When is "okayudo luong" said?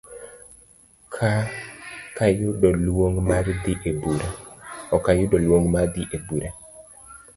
2.17-3.17